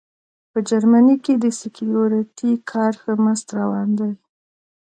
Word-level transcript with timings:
په 0.51 0.59
جرمني 0.69 1.15
کې 1.23 1.33
د 1.37 1.45
سیکیورټي 1.59 2.51
کار 2.71 2.93
ښه 3.01 3.13
مست 3.23 3.47
روان 3.59 3.89
دی 3.99 4.11